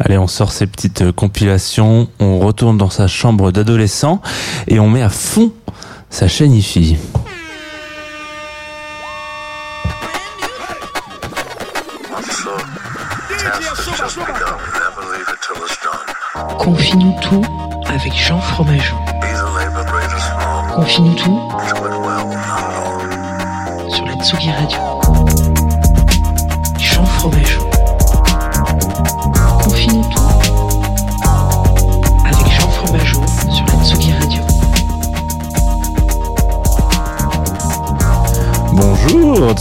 [0.00, 4.20] Allez, on sort ces petites euh, compilations, on retourne dans sa chambre d'adolescent
[4.66, 5.52] et on met à fond
[6.10, 6.96] sa chaîne IFI.
[16.58, 17.44] Confie-nous tout
[17.86, 18.96] avec Jean Fromageau.
[20.74, 21.48] Confie-nous tout
[23.88, 24.93] sur la Tsugi Radio.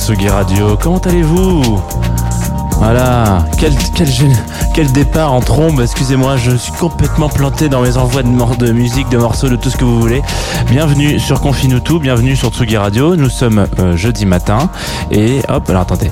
[0.04, 1.82] Tsugi Radio, comment allez-vous
[2.72, 4.10] Voilà, quel, quel,
[4.74, 9.08] quel départ en trombe, excusez-moi, je suis complètement planté dans mes envois de, de musique,
[9.08, 10.22] de morceaux, de tout ce que vous voulez.
[10.68, 14.70] Bienvenue sur Confine tout, bienvenue sur Tsugi Radio, nous sommes euh, jeudi matin.
[15.10, 16.12] Et hop, alors attendez.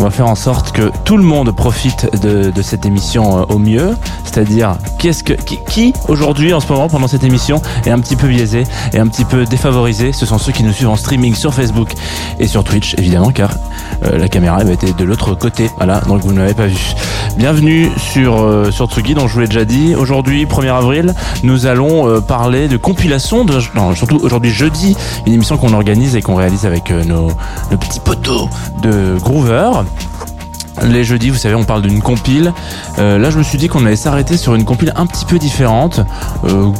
[0.00, 3.58] On va faire en sorte que tout le monde profite de, cette émission euh, au
[3.58, 3.94] mieux.
[4.24, 8.16] C'est-à-dire, qu'est-ce que, qui, qui, aujourd'hui, en ce moment, pendant cette émission, est un petit
[8.16, 10.14] peu biaisé et un petit peu défavorisé?
[10.14, 11.92] Ce sont ceux qui nous suivent en streaming sur Facebook
[12.38, 13.50] et sur Twitch, évidemment, car
[14.06, 15.70] euh, la caméra elle, était de l'autre côté.
[15.76, 16.94] Voilà, donc vous ne l'avez pas vu.
[17.40, 19.94] Bienvenue sur, euh, sur Tsugi, dont je vous l'ai déjà dit.
[19.94, 23.46] Aujourd'hui, 1er avril, nous allons euh, parler de compilation,
[23.94, 27.28] surtout aujourd'hui jeudi, une émission qu'on organise et qu'on réalise avec euh, nos,
[27.70, 28.50] nos petits poteaux
[28.82, 29.70] de Groover.
[30.82, 32.52] Les jeudis, vous savez, on parle d'une compile.
[32.98, 35.38] Euh, là, je me suis dit qu'on allait s'arrêter sur une compile un petit peu
[35.38, 36.00] différente,
[36.44, 36.70] euh,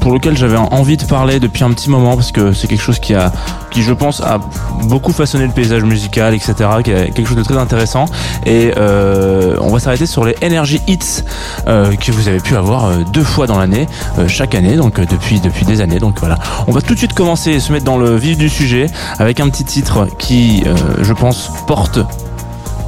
[0.00, 2.98] pour lequel j'avais envie de parler depuis un petit moment, parce que c'est quelque chose
[2.98, 3.32] qui a,
[3.70, 4.40] qui je pense a
[4.84, 8.06] beaucoup façonné le paysage musical, etc., qui est quelque chose de très intéressant.
[8.44, 11.22] Et euh, on va s'arrêter sur les Energy Hits
[11.66, 13.86] que vous avez pu avoir deux fois dans l'année,
[14.28, 15.98] chaque année, donc depuis depuis des années.
[15.98, 18.48] Donc voilà, on va tout de suite commencer et se mettre dans le vif du
[18.48, 18.86] sujet
[19.18, 20.64] avec un petit titre qui,
[21.00, 22.00] je pense, porte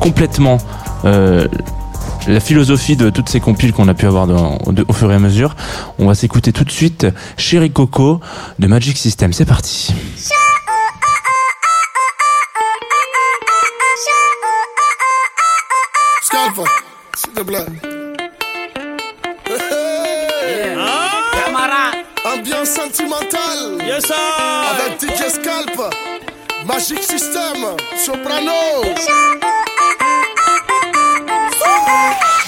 [0.00, 0.58] complètement
[1.04, 1.46] euh,
[2.26, 5.14] la philosophie de toutes ces compiles qu'on a pu avoir dans- de- au fur et
[5.14, 5.54] à mesure.
[5.98, 8.20] On va s'écouter tout de suite Chéri Coco
[8.58, 9.32] de Magic System.
[9.32, 9.92] C'est parti.
[22.24, 23.78] Ambiance sentimentale.
[23.86, 24.16] Yes, sir.
[24.16, 25.94] Avec DJ Scalp.
[26.66, 27.76] Magic System.
[27.96, 28.82] Soprano.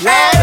[0.02, 0.39] Oh,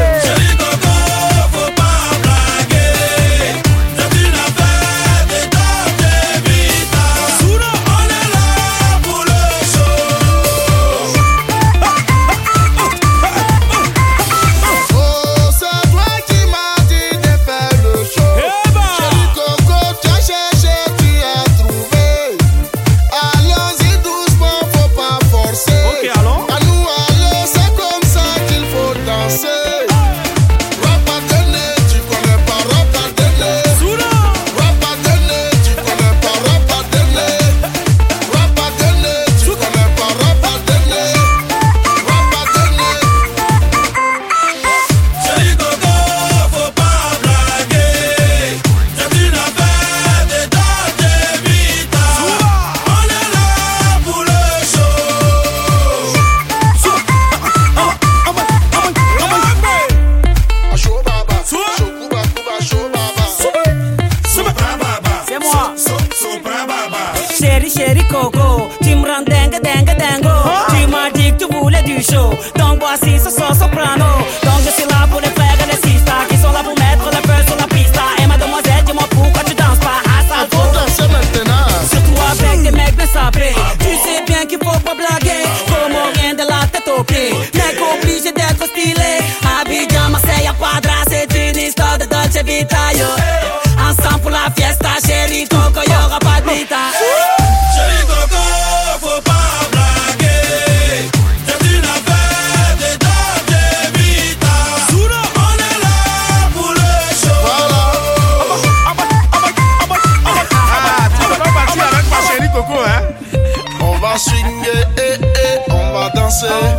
[72.09, 72.29] show.
[72.55, 74.09] Donc bois ce soprano.
[74.43, 77.05] Donc je suis là pour les frères et les sisters Qui sont là pour mettre
[77.05, 81.07] le feu sur la piste Et mademoiselle dis-moi pourquoi tu danses pas à sa danser
[81.11, 85.97] maintenant Surtout avec des mecs bien sablés Tu sais bien qu'il faut pas blaguer Comme
[86.15, 89.13] rien de la tête aux pieds Mec obligé d'être stylé
[89.59, 93.36] Abidjan, Marseille, à Padra C'est une histoire de Dolce Vita yo.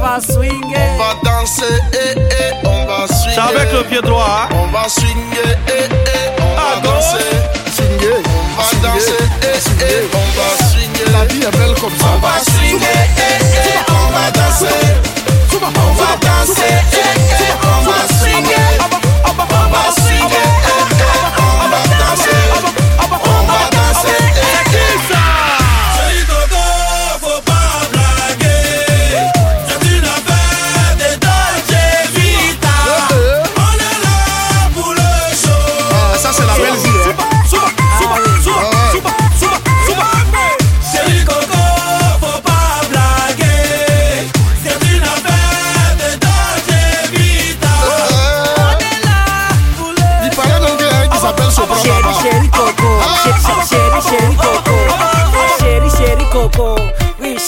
[0.08, 0.88] Va swinguer.
[0.94, 3.34] On va danser, eh, eh, on va swinguer.
[3.34, 6.92] C'est avec le pied droit, hein On va swinguer, eh, eh, on À va gauche.
[6.94, 7.30] danser.
[7.76, 8.22] Swinguer.
[8.24, 11.12] On va danser, eh, eh, on va swinguer.
[11.12, 12.06] La vie est belle comme ça.
[12.14, 12.86] On va swinguer,
[13.18, 13.27] eh,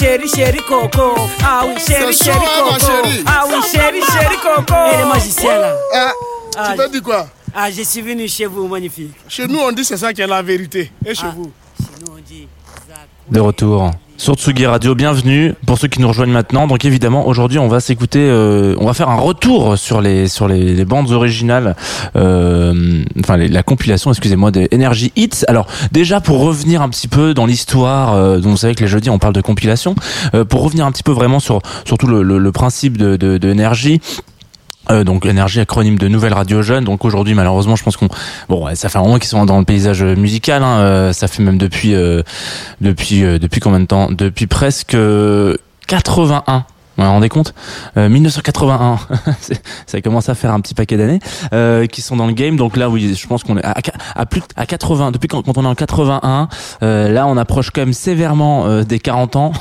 [0.00, 1.14] Oui, chérie, chérie Coco.
[1.44, 2.86] Ah oui, hein, ma Coco.
[2.86, 3.24] chérie.
[3.26, 4.74] Ah oui, chérie, chérie Coco.
[4.92, 5.74] Et les magiciens là.
[5.94, 6.12] Hein
[6.56, 7.26] Ah, Tu peux dire quoi?
[7.54, 9.12] Ah, je suis venu chez vous, magnifique.
[9.28, 10.90] Chez nous, on dit c'est ça qui est la vérité.
[11.04, 11.34] Et chez Ah.
[11.36, 11.52] vous?
[11.78, 12.48] Chez nous, on dit.
[13.28, 13.90] De retour
[14.20, 16.66] sur Tsugi Radio, bienvenue pour ceux qui nous rejoignent maintenant.
[16.66, 20.46] Donc évidemment aujourd'hui on va s'écouter, euh, on va faire un retour sur les sur
[20.46, 21.74] les, bandes originales,
[22.16, 25.46] euh, enfin la compilation, excusez-moi, des Energy Hits.
[25.48, 28.88] Alors déjà pour revenir un petit peu dans l'histoire, euh, dont vous savez que les
[28.88, 29.94] jeudis on parle de compilation,
[30.34, 33.38] euh, pour revenir un petit peu vraiment sur surtout le, le, le principe de, de,
[33.38, 34.02] de Energy.
[34.88, 36.84] Euh, donc énergie acronyme de Nouvelle Radio Jeune.
[36.84, 38.08] Donc aujourd'hui malheureusement je pense qu'on
[38.48, 40.62] bon ça fait un moment qu'ils sont dans le paysage musical.
[40.62, 42.22] Hein, euh, ça fait même depuis euh,
[42.80, 44.10] depuis euh, depuis combien de temps?
[44.10, 45.56] Depuis presque euh,
[45.86, 46.64] 81.
[47.00, 47.54] Vous vous rendez compte?
[47.96, 48.98] Euh, 1981,
[49.40, 51.18] C'est- ça commence à faire un petit paquet d'années
[51.52, 52.56] euh, qui sont dans le game.
[52.56, 55.10] Donc là, oui, je pense qu'on est à, plus à 80.
[55.10, 56.48] Depuis quand, on est en 81,
[56.82, 59.52] euh, là, on approche quand même sévèrement euh, des 40 ans.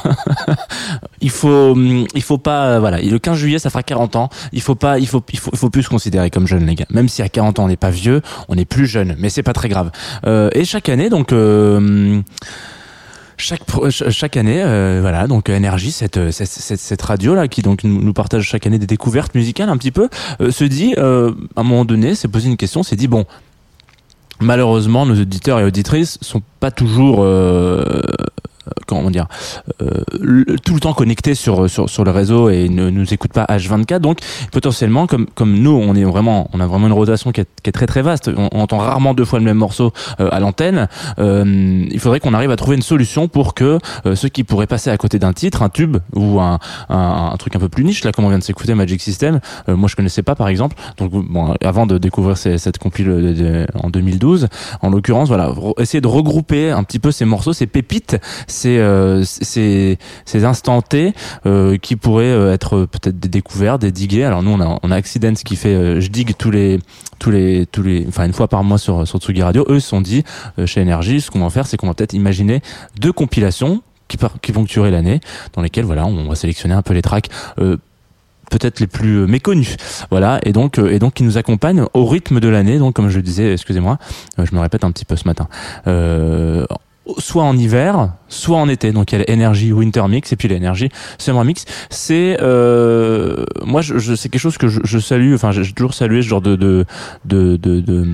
[1.21, 3.01] il faut, hum, il faut pas, euh, voilà.
[3.01, 4.29] Le 15 juillet, ça fera 40 ans.
[4.51, 6.75] Il faut pas, il faut, il faut, il faut plus se considérer comme jeune, les
[6.75, 6.85] gars.
[6.89, 9.43] Même si à 40 ans, on n'est pas vieux, on est plus jeune, mais c'est
[9.43, 9.91] pas très grave.
[10.25, 11.33] Euh, et chaque année, donc.
[13.39, 17.61] Euh, chaque chaque année euh, voilà donc énergie cette cette, cette, cette radio là qui
[17.61, 20.09] donc nous nous partage chaque année des découvertes musicales un petit peu
[20.41, 23.25] euh, se dit euh, à un moment donné s'est posé une question s'est dit bon
[24.41, 28.01] malheureusement nos auditeurs et auditrices sont pas toujours euh,
[28.97, 29.27] comment dire
[29.81, 33.45] euh, tout le temps connectés sur sur sur le réseau et ne nous écoutent pas
[33.45, 34.19] H24 donc
[34.51, 37.69] potentiellement comme comme nous on est vraiment on a vraiment une rotation qui est, qui
[37.69, 38.29] est très très vaste.
[38.35, 40.87] On, on entend rarement deux fois le même morceau euh, à l'antenne.
[41.19, 44.67] Euh, il faudrait qu'on arrive à trouver une solution pour que euh, ceux qui pourraient
[44.67, 46.59] passer à côté d'un titre un tube ou un,
[46.89, 49.39] un, un truc un peu plus niche là comme on vient de s'écouter Magic System
[49.67, 50.75] euh, moi je connaissais pas par exemple.
[50.97, 54.47] Donc bon avant de découvrir ces- cette compile de- de- en 2012
[54.81, 59.23] en l'occurrence voilà essayer de regrouper un petit peu ces morceaux ces pépites ces euh,
[59.23, 61.13] ces ces instants T
[61.45, 64.91] euh, qui pourraient euh, être peut-être des découvertes des digués alors nous on a on
[64.91, 66.79] a Accidents qui fait je digue tous les
[67.19, 69.65] tous les tous les enfin une fois par mois sur sur Tsugi Radio.
[69.69, 70.23] Eux se sont dit
[70.65, 72.61] chez Energy ce qu'on va faire c'est qu'on va peut-être imaginer
[72.99, 75.21] deux compilations qui, qui ponctueraient l'année
[75.53, 79.77] dans lesquelles voilà on va sélectionner un peu les tracks peut-être les plus méconnus.
[80.09, 82.77] Voilà et donc et donc qui nous accompagnent au rythme de l'année.
[82.77, 83.97] Donc comme je le disais excusez-moi
[84.37, 85.47] je me répète un petit peu ce matin
[87.17, 88.91] soit en hiver, soit en été.
[88.91, 91.65] Donc il y a l'énergie winter mix et puis l'énergie summer mix.
[91.89, 95.33] C'est euh, moi je, je c'est quelque chose que je, je salue.
[95.33, 96.85] Enfin j'ai toujours salué ce genre de de
[97.25, 98.07] de de, de-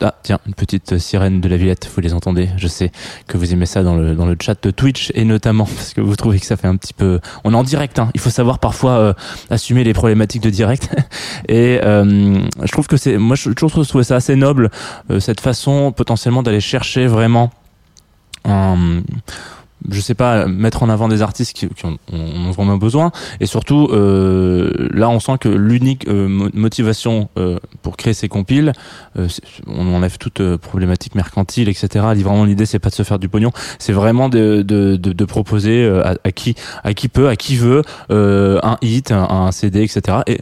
[0.00, 1.90] ah tiens une petite sirène de la Villette.
[1.94, 2.90] Vous les entendez Je sais
[3.26, 6.00] que vous aimez ça dans le dans le chat de Twitch et notamment parce que
[6.00, 7.20] vous trouvez que ça fait un petit peu.
[7.44, 7.98] On est en direct.
[7.98, 8.10] Hein.
[8.14, 9.12] Il faut savoir parfois euh,
[9.50, 10.88] assumer les problématiques de direct.
[11.48, 14.70] et euh, je trouve que c'est moi je toujours trouvé ça assez noble
[15.10, 17.50] euh, cette façon potentiellement d'aller chercher vraiment
[18.44, 19.02] un
[19.90, 21.98] je sais pas mettre en avant des artistes qui, qui ont
[22.52, 23.12] vraiment besoin.
[23.40, 28.28] Et surtout euh, là on sent que l'unique euh, mo- motivation euh, pour créer ces
[28.28, 28.72] compiles
[29.18, 29.28] euh,
[29.66, 31.86] on enlève toute problématique mercantile etc
[32.16, 33.52] vraiment l'idée c'est pas de se faire du pognon.
[33.78, 37.82] C'est vraiment de, de, de, de proposer à, qui à qui peut à qui veut
[38.08, 40.40] un hit un, CD etc et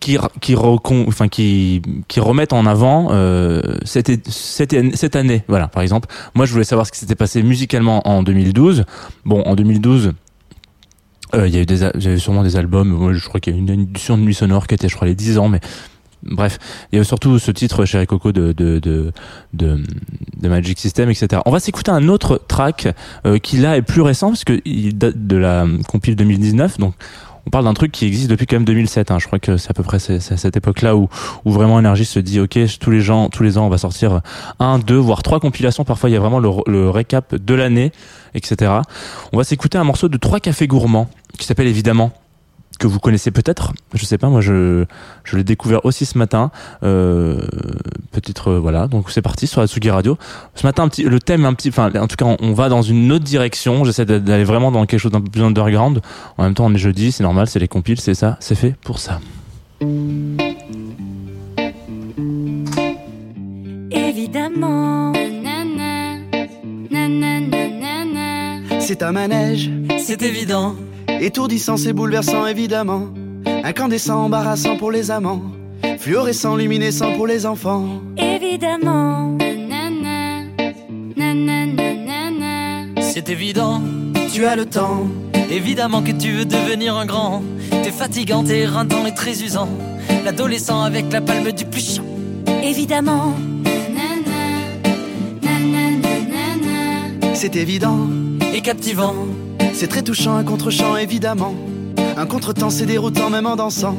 [0.00, 5.68] qui qui recon, enfin qui qui remettent en avant euh, cette, cette cette année voilà
[5.68, 6.08] par exemple.
[6.34, 8.84] Moi je voulais savoir ce qui s'était passé musicalement en 2012
[9.24, 10.12] bon en 2012
[11.34, 13.58] euh, il y a eu eu sûrement des albums moi je crois qu'il y a
[13.58, 15.60] eu une édition de nuit sonore qui était je crois les 10 ans mais
[16.24, 16.58] bref,
[16.92, 19.12] il y a surtout ce titre Chéri Coco de de, de
[19.52, 21.42] de Magic System, etc.
[21.46, 22.88] On va s'écouter un autre track
[23.26, 26.94] euh, qui là est plus récent parce que il date de la compile 2019, donc
[27.46, 29.10] on parle d'un truc qui existe depuis quand même 2007.
[29.10, 29.18] Hein.
[29.18, 31.08] Je crois que c'est à peu près c'est, à cette époque-là où,
[31.44, 34.20] où vraiment Energy se dit ok tous les gens tous les ans on va sortir
[34.60, 35.84] un, deux, voire trois compilations.
[35.84, 37.92] Parfois il y a vraiment le, le récap de l'année,
[38.34, 38.72] etc.
[39.32, 41.08] On va s'écouter un morceau de trois cafés gourmands
[41.38, 42.12] qui s'appelle évidemment
[42.78, 44.84] que vous connaissez peut-être, je sais pas, moi je,
[45.24, 46.50] je l'ai découvert aussi ce matin,
[46.82, 47.40] euh,
[48.12, 50.16] peut-être euh, voilà, donc c'est parti sur la Tsugi Radio.
[50.54, 52.68] Ce matin, un petit, le thème un petit, enfin en tout cas on, on va
[52.68, 56.00] dans une autre direction, j'essaie d'a- d'aller vraiment dans quelque chose d'un peu plus underground.
[56.38, 58.74] En même temps on est jeudi, c'est normal, c'est les compiles, c'est ça, c'est fait
[58.82, 59.20] pour ça.
[63.90, 65.12] Évidemment.
[68.80, 70.74] C'est un manège, C'est évident.
[71.20, 73.08] Étourdissant, c'est bouleversant évidemment.
[73.64, 75.42] Incandescent, embarrassant pour les amants.
[75.98, 78.02] Fluorescent, luminescent pour les enfants.
[78.16, 79.38] Évidemment.
[83.00, 83.80] C'est évident,
[84.32, 85.06] Tu as le temps,
[85.50, 87.42] évidemment que tu veux devenir un grand.
[87.70, 89.68] T'es fatigant, t'es éreintant et très usant.
[90.24, 92.04] L'adolescent avec la palme du plus chiant.
[92.62, 93.34] Évidemment.
[97.44, 98.08] c'est évident.
[98.54, 99.14] Et captivant,
[99.84, 101.54] C'est très touchant, un contre-champ évidemment.
[102.16, 103.94] Un contretemps, c'est déroutant même en dansant.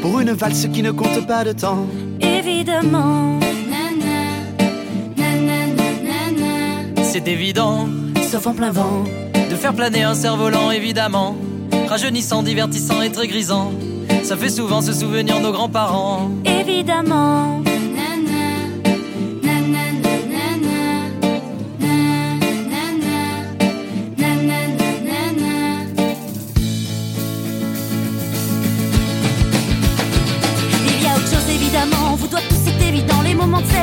[0.00, 1.88] Pour une valse qui ne compte pas de temps.
[2.20, 3.40] Évidemment.
[7.02, 7.88] c'est évident
[8.30, 9.02] Sauf en plein vent.
[9.50, 11.36] de faire planer un cerf-volant, évidemment.
[11.88, 13.72] Rajeunissant, divertissant et très grisant.
[14.22, 16.30] Ça fait souvent se souvenir nos grands-parents.
[16.44, 17.60] Évidemment.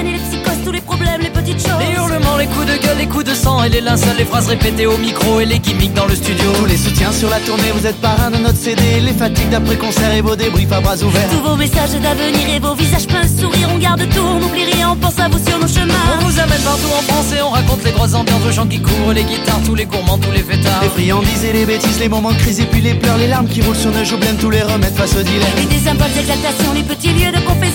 [0.04, 2.78] Les et les psychoses, tous les problèmes, les petites choses Les hurlements, les coups de
[2.78, 5.60] gueule, les coups de sang et les linceuls, les phrases répétées au micro et les
[5.60, 6.52] gimmicks dans le studio.
[6.58, 8.82] Tous les soutiens sur la tournée, vous êtes parrain de notre CD.
[9.00, 11.30] Les fatigues d'après-concert et vos débriefs à bras ouverts.
[11.30, 14.66] Tous vos messages d'avenir et vos visages pleins de sourire On garde tout, on n'oublie
[14.66, 17.42] rien, on pense à vous sur nos On chemins vous amène partout en France et
[17.42, 20.32] on raconte les grosses ambiances, le chant qui court, les guitares, tous les gourmands, tous
[20.32, 20.82] les fêtards.
[20.82, 23.48] Les friandises et les bêtises, les moments de crise et puis les pleurs, les larmes
[23.48, 25.58] qui roulent sur nos joues pleines, tous les remèdes face au dilemme.
[25.62, 27.71] Et des symboles d'exaltation, les petits lieux de confession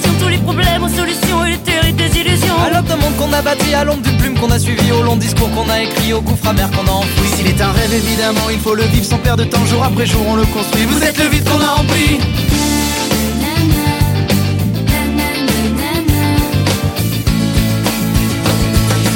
[3.36, 5.16] l'aube d'un monde qu'on a bâti, à l'ombre d'une plume qu'on a suivi, au long
[5.16, 7.28] discours qu'on a écrit, au gouffre amer qu'on a enfoui.
[7.36, 9.64] S'il est un rêve, évidemment, il faut le vivre sans perdre de temps.
[9.66, 10.84] Jour après jour, on le construit.
[10.84, 12.18] Vous êtes le vide qu'on a rempli.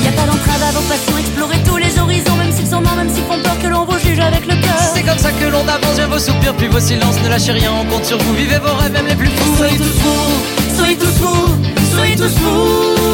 [0.03, 2.97] Y a pas d'entrave à vos passions, explorer tous les horizons Même s'ils sont morts,
[2.97, 5.45] même s'ils font peur que l'on vous juge avec le cœur C'est comme ça que
[5.45, 8.35] l'on avance, vient vos soupirs, puis vos silences, ne lâchez rien, on compte sur vous,
[8.35, 9.57] vivez vos rêves, même les plus fous.
[9.57, 11.57] Soyez tous fous, soyez tous fous,
[11.95, 13.10] soyez tous fous.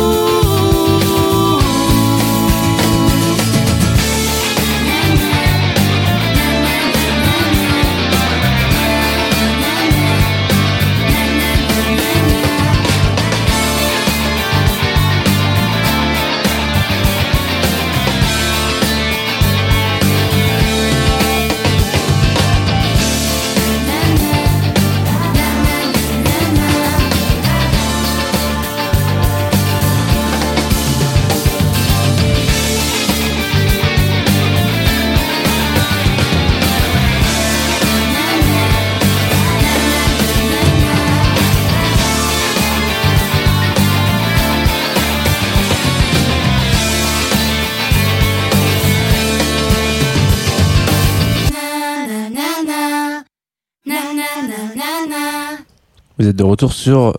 [56.19, 57.19] Vous êtes de retour sur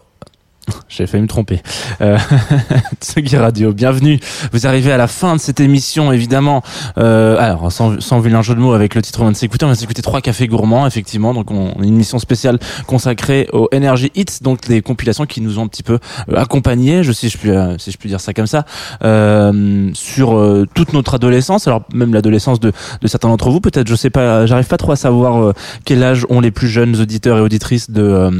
[0.97, 1.61] J'ai failli me tromper.
[2.01, 2.17] Euh,
[3.01, 4.19] Tsugi Radio, bienvenue.
[4.51, 6.63] Vous arrivez à la fin de cette émission, évidemment.
[6.97, 9.65] Euh, alors, sans, sans vilain jeu de mots avec le titre, on va s'écouter.
[9.65, 11.35] On va s'écouter trois cafés gourmands, effectivement.
[11.35, 15.59] Donc, on, a une émission spéciale consacrée aux Energy Hits, donc des compilations qui nous
[15.59, 15.99] ont un petit peu
[16.31, 18.65] euh, accompagnés, je sais, je puis, euh, si je puis dire ça comme ça,
[19.03, 21.67] euh, sur euh, toute notre adolescence.
[21.67, 23.87] Alors, même l'adolescence de, de certains d'entre vous, peut-être.
[23.87, 24.47] Je sais pas.
[24.47, 25.53] J'arrive pas trop à savoir euh,
[25.85, 28.31] quel âge ont les plus jeunes auditeurs et auditrices de euh,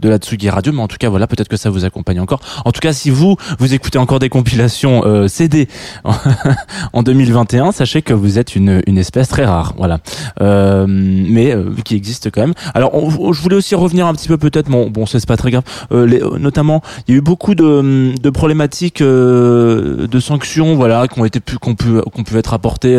[0.00, 2.40] de la Tsugi Radio, mais en tout cas, voilà, peut-être que ça vous accompagne encore.
[2.64, 5.68] En tout cas, si vous vous écoutez encore des compilations euh, CD
[6.92, 9.98] en 2021, sachez que vous êtes une, une espèce très rare, voilà,
[10.40, 12.54] euh, mais euh, qui existe quand même.
[12.74, 15.64] Alors, je voulais aussi revenir un petit peu peut-être, bon, bon, c'est pas très grave.
[15.92, 20.74] Euh, les- euh, notamment, il y a eu beaucoup de, de problématiques euh, de sanctions,
[20.76, 22.98] voilà, qui ont été pu, qu'on pu, qu'on pu être apportées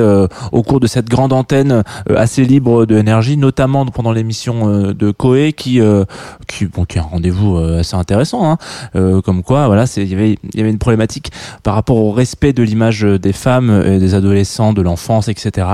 [0.51, 1.83] au cours de cette grande antenne
[2.15, 5.79] assez libre de énergie, notamment pendant l'émission de Koé, qui,
[6.47, 8.49] qui, bon, qui est un rendez-vous assez intéressant.
[8.51, 8.57] Hein.
[8.95, 11.31] Euh, comme quoi, voilà, c'est il y avait il y avait une problématique
[11.63, 15.67] par rapport au respect de l'image des femmes, et des adolescents, de l'enfance, etc.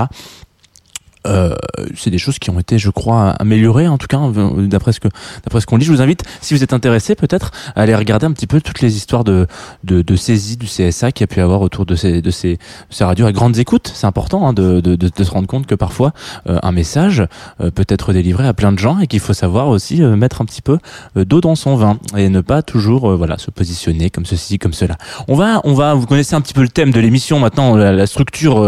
[1.26, 1.54] Euh,
[1.96, 5.00] c'est des choses qui ont été, je crois, améliorées en tout cas euh, d'après ce
[5.00, 5.08] que
[5.44, 5.84] d'après ce qu'on dit.
[5.84, 8.80] Je vous invite, si vous êtes intéressé, peut-être à aller regarder un petit peu toutes
[8.80, 9.46] les histoires de
[9.84, 12.58] de, de saisie du CSA qui a pu avoir autour de ces de ces,
[12.90, 13.90] ces radios à grandes écoutes.
[13.94, 16.12] C'est important hein, de, de, de, se rendre compte que parfois
[16.48, 17.24] euh, un message
[17.60, 20.40] euh, peut être délivré à plein de gens et qu'il faut savoir aussi euh, mettre
[20.40, 20.78] un petit peu
[21.16, 24.96] d'eau dans son vin et ne pas toujours voilà se positionner comme ceci comme cela.
[25.28, 27.92] On va on va vous connaissez un petit peu le thème de l'émission maintenant la,
[27.92, 28.64] la structure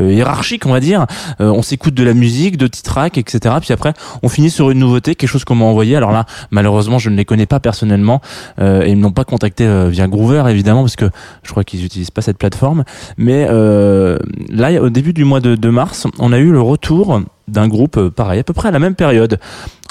[0.00, 1.06] hiérarchique on va dire.
[1.38, 3.54] on s'est écoute de la musique, de titrac, etc.
[3.60, 3.94] Puis après,
[4.24, 5.94] on finit sur une nouveauté, quelque chose qu'on m'a envoyé.
[5.94, 8.20] Alors là, malheureusement, je ne les connais pas personnellement
[8.60, 11.08] euh, et ils m'ont pas contacté euh, via Groover, évidemment, parce que
[11.44, 12.82] je crois qu'ils n'utilisent pas cette plateforme.
[13.16, 14.18] Mais euh,
[14.50, 17.96] là, au début du mois de, de, mars, on a eu le retour d'un groupe
[17.96, 19.38] euh, pareil, à peu près à la même période,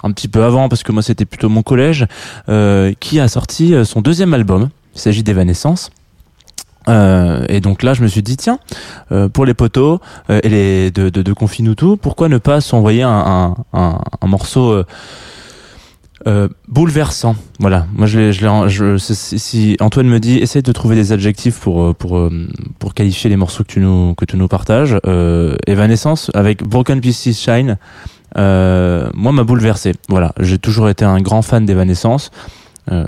[0.03, 2.05] un petit peu avant, parce que moi c'était plutôt mon collège,
[2.49, 4.67] euh, qui a sorti son deuxième album.
[4.93, 5.89] Il s'agit d'Evanescence.
[6.87, 8.59] Euh, et donc là, je me suis dit tiens,
[9.11, 13.03] euh, pour les poteaux euh, et les de de, de Confinuto, pourquoi ne pas s'envoyer
[13.03, 14.85] un, un, un, un morceau euh,
[16.25, 17.35] euh, bouleversant?
[17.59, 17.87] Voilà.
[17.93, 22.29] Moi, je, je, je, si Antoine me dit, essaye de trouver des adjectifs pour pour
[22.79, 24.97] pour qualifier les morceaux que tu nous que tu nous partages.
[25.67, 27.77] Evanescence avec Broken Pieces Shine.
[28.35, 29.93] moi, m'a bouleversé.
[30.09, 30.33] Voilà.
[30.39, 32.31] J'ai toujours été un grand fan d'Evanescence.
[32.89, 33.05] Euh,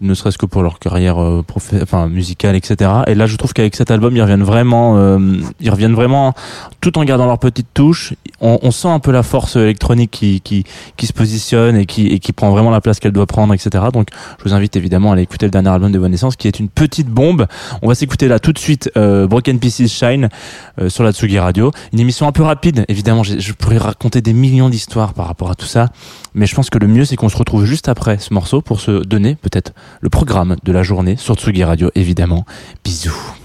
[0.00, 1.44] ne serait-ce que pour leur carrière euh,
[1.82, 2.90] enfin musicale, etc.
[3.06, 5.18] Et là, je trouve qu'avec cet album, ils reviennent vraiment, euh,
[5.60, 6.34] ils reviennent vraiment,
[6.80, 8.14] tout en gardant leur petite touche.
[8.40, 10.64] On, on sent un peu la force électronique qui, qui,
[10.96, 13.84] qui se positionne et qui, et qui prend vraiment la place qu'elle doit prendre, etc.
[13.92, 14.08] Donc,
[14.38, 16.68] je vous invite évidemment à aller écouter le dernier album de Naissance, qui est une
[16.68, 17.46] petite bombe.
[17.82, 20.28] On va s'écouter là tout de suite euh, Broken Pieces Shine
[20.80, 21.70] euh, sur la Tsugi Radio.
[21.92, 23.22] Une émission un peu rapide, évidemment.
[23.22, 25.88] Je pourrais raconter des millions d'histoires par rapport à tout ça,
[26.34, 28.80] mais je pense que le mieux, c'est qu'on se retrouve juste après ce morceau pour
[28.80, 32.44] se donner peut-être le programme de la journée sur Tsugi Radio, évidemment.
[32.84, 33.41] Bisous.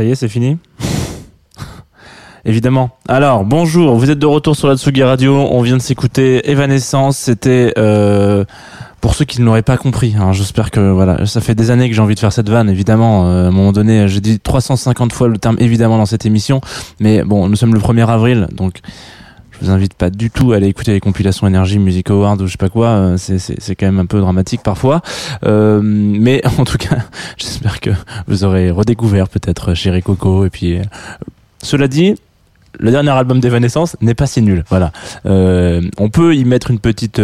[0.00, 0.56] Ça y est, c'est fini
[2.46, 2.88] Évidemment.
[3.06, 5.34] Alors, bonjour, vous êtes de retour sur la Tsugi Radio.
[5.36, 7.18] On vient de s'écouter Evanescence.
[7.18, 8.46] C'était euh,
[9.02, 10.14] pour ceux qui ne l'auraient pas compris.
[10.18, 12.70] Hein, J'espère que voilà, ça fait des années que j'ai envie de faire cette vanne.
[12.70, 16.24] Évidemment, euh, à un moment donné, j'ai dit 350 fois le terme évidemment dans cette
[16.24, 16.62] émission.
[16.98, 18.78] Mais bon, nous sommes le 1er avril, donc
[19.60, 22.46] je vous invite pas du tout à aller écouter les compilations Energy Music Awards ou
[22.46, 22.88] je sais pas quoi.
[22.88, 25.02] euh, C'est quand même un peu dramatique parfois.
[25.44, 26.98] Euh, mais en tout cas,
[27.36, 27.90] j'espère que
[28.26, 30.78] vous aurez redécouvert peut-être Chéri Coco et puis.
[30.78, 30.82] euh,
[31.62, 32.14] cela dit,
[32.78, 34.64] le dernier album d'Evanescence n'est pas si nul.
[34.70, 34.92] Voilà.
[35.26, 37.16] On peut y mettre une petite,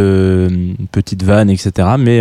[0.93, 1.89] petite vanne, etc.
[1.99, 2.21] Mais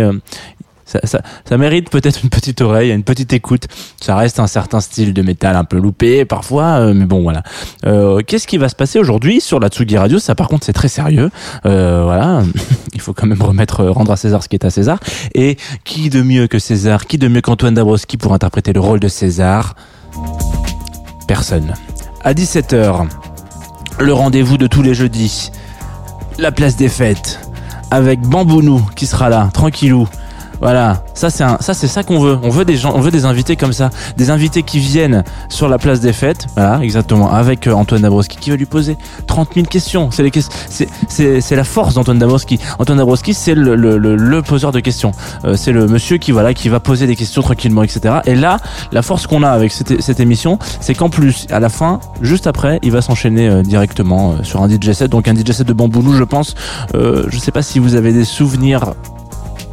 [0.86, 3.66] ça, ça, mérite peut-être une petite oreille, une petite écoute.
[4.00, 7.42] Ça reste un certain style de métal un peu loupé parfois, euh, mais bon voilà.
[7.84, 10.20] Euh, Qu'est-ce qui va se passer aujourd'hui sur la Tsugi Radio?
[10.20, 11.30] Ça par contre c'est très sérieux.
[11.66, 12.42] Euh, voilà,
[12.94, 15.00] il faut quand même remettre, rendre à César ce qui est à César.
[15.34, 19.00] Et qui de mieux que César Qui de mieux qu'Antoine Dabrowski pour interpréter le rôle
[19.00, 19.74] de César?
[21.26, 21.74] Personne.
[22.22, 23.08] À 17h,
[23.98, 25.50] le rendez-vous de tous les jeudis,
[26.38, 27.40] la place des fêtes,
[27.90, 30.08] avec Bambounou qui sera là, tranquillou.
[30.60, 32.38] Voilà, ça c'est ça c'est ça qu'on veut.
[32.42, 35.68] On veut des gens, on veut des invités comme ça, des invités qui viennent sur
[35.68, 36.46] la place des fêtes.
[36.54, 40.10] Voilà, exactement, avec euh, Antoine Dabrowski qui va lui poser 30 000 questions.
[40.10, 40.30] C'est les
[41.08, 42.58] c'est la force d'Antoine Dabrowski.
[42.78, 45.12] Antoine Dabrowski, c'est le, le, le, le poseur de questions.
[45.44, 48.16] Euh, c'est le monsieur qui voilà qui va poser des questions tranquillement, etc.
[48.26, 48.58] Et là,
[48.92, 52.46] la force qu'on a avec cette, cette émission, c'est qu'en plus, à la fin, juste
[52.46, 55.10] après, il va s'enchaîner euh, directement euh, sur un DJ set.
[55.10, 56.54] Donc un DJ set de Bambounou, je pense.
[56.94, 58.94] Je sais pas si vous avez des souvenirs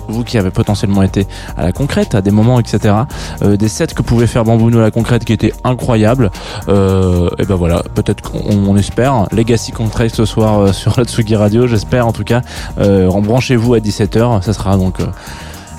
[0.07, 2.95] vous qui avez potentiellement été à la concrète à des moments etc
[3.41, 6.31] euh, des sets que pouvait faire Bambounou à la concrète qui étaient incroyables
[6.69, 11.05] euh, et ben voilà peut-être qu'on on espère Legacy Contract ce soir euh, sur la
[11.05, 12.41] Tsugi Radio j'espère en tout cas
[12.79, 15.05] euh, branchez-vous à 17h ça sera donc euh,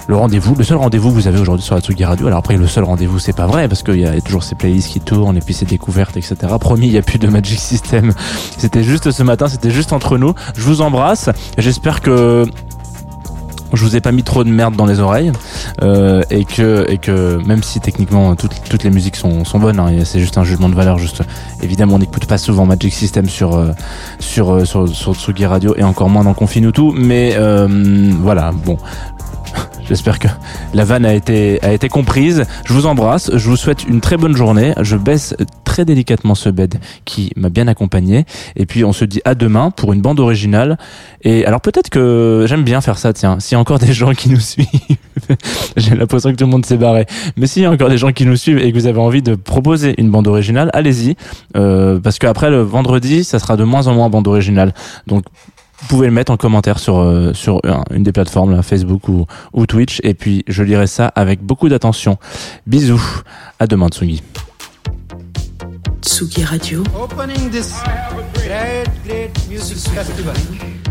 [0.07, 2.27] le rendez-vous, le seul rendez-vous que vous avez aujourd'hui sur la Tsugi Radio.
[2.27, 4.91] Alors après, le seul rendez-vous, c'est pas vrai parce qu'il y a toujours ces playlists
[4.91, 6.37] qui tournent et puis ces découvertes, etc.
[6.61, 8.13] Promis, il y a plus de Magic System.
[8.59, 10.35] C'était juste ce matin, c'était juste entre nous.
[10.57, 11.31] Je vous embrasse.
[11.57, 12.45] J'espère que
[13.73, 15.33] je vous ai pas mis trop de merde dans les oreilles
[15.83, 19.81] euh, et que et que même si techniquement toutes, toutes les musiques sont, sont bonnes,
[19.81, 20.99] hein, c'est juste un jugement de valeur.
[20.99, 21.23] Juste
[21.63, 23.73] évidemment, on n'écoute pas souvent Magic System sur euh,
[24.19, 26.93] sur euh, sur sur Tsugi Radio et encore moins dans Confine ou tout.
[26.97, 27.69] Mais euh,
[28.21, 28.77] voilà, bon.
[29.87, 30.29] J'espère que
[30.73, 32.47] la vanne a été, a été comprise.
[32.65, 33.31] Je vous embrasse.
[33.35, 34.73] Je vous souhaite une très bonne journée.
[34.81, 38.25] Je baisse très délicatement ce bed qui m'a bien accompagné.
[38.57, 40.79] Et puis, on se dit à demain pour une bande originale.
[41.23, 43.39] Et alors, peut-être que j'aime bien faire ça, tiens.
[43.41, 44.67] S'il y a encore des gens qui nous suivent,
[45.77, 47.05] j'ai l'impression que tout le monde s'est barré.
[47.37, 49.23] Mais s'il y a encore des gens qui nous suivent et que vous avez envie
[49.23, 51.17] de proposer une bande originale, allez-y.
[51.57, 54.73] Euh, parce qu'après, le vendredi, ça sera de moins en moins bande originale.
[55.07, 55.25] Donc,
[55.85, 59.07] vous pouvez le mettre en commentaire sur euh, sur un- une des plateformes là, Facebook
[59.09, 62.17] ou, ou Twitch et puis je lirai ça avec beaucoup d'attention.
[62.67, 63.03] Bisous,
[63.59, 64.23] à demain Tsugi.
[66.03, 67.73] Tsugi Radio, Opening this
[68.35, 70.35] great, great music festival.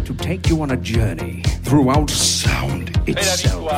[0.06, 3.72] To take you on a journey throughout sound itself.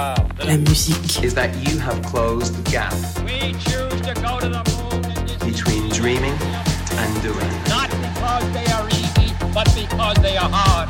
[0.45, 2.93] la musique, Is that you have closed the gap
[3.25, 5.01] We choose to go to the moon
[5.45, 6.33] between dreaming
[6.97, 7.51] and doing.
[7.69, 10.89] not because they are easy, but because they are hard.